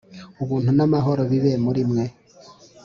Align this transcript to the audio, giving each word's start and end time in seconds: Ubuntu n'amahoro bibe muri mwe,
Ubuntu 0.43 0.69
n'amahoro 0.77 1.21
bibe 1.31 1.51
muri 1.65 1.81
mwe, 1.89 2.05